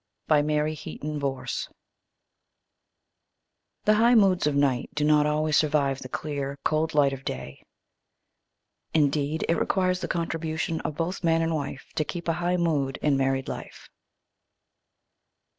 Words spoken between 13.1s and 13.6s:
married